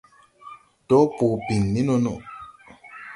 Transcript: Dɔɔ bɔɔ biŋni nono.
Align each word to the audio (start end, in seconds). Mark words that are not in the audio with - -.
Dɔɔ 0.87 1.03
bɔɔ 1.15 1.33
biŋni 1.45 1.81
nono. 1.87 2.13